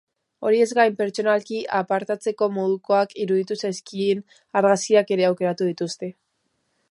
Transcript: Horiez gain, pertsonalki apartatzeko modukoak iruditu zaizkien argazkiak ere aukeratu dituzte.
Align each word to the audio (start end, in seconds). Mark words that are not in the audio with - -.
Horiez 0.49 0.65
gain, 0.77 0.93
pertsonalki 1.01 1.59
apartatzeko 1.79 2.47
modukoak 2.55 3.13
iruditu 3.25 3.59
zaizkien 3.65 4.25
argazkiak 4.61 5.17
ere 5.17 5.29
aukeratu 5.31 5.69
dituzte. 5.73 6.11